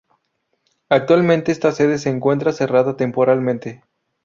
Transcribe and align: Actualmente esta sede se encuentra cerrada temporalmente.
Actualmente 0.89 1.51
esta 1.51 1.71
sede 1.71 1.99
se 1.99 2.09
encuentra 2.09 2.53
cerrada 2.53 2.97
temporalmente. 2.97 3.83